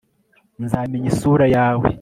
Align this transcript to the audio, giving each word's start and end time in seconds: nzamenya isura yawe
nzamenya 0.63 1.07
isura 1.13 1.45
yawe 1.55 1.85